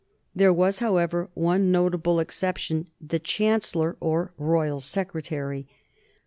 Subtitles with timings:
[0.35, 5.67] There was, however, one notable excep tion, the chancellor, or royal secretary.